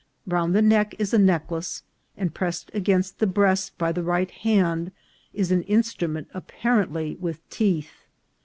[0.25, 1.83] Round the neck is a necklace,
[2.17, 4.91] and pressed against the breast by the right hand
[5.31, 7.93] is an instrument apparently with teeth.